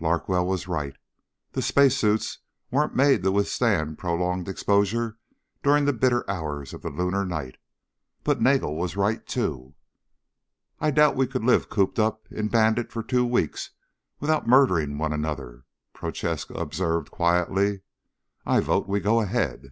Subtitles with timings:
[0.00, 0.96] Larkwell was right.
[1.52, 2.40] The space suits
[2.72, 5.16] weren't made to withstand prolonged exposure
[5.62, 7.56] during the bitter hours of the lunar night.
[8.24, 9.76] But Nagel was right, too.
[10.80, 13.70] "I doubt if we could live cooped up in Bandit for two weeks
[14.18, 17.82] without murdering one another," Prochaska observed quietly.
[18.44, 19.70] "I vote we go ahead."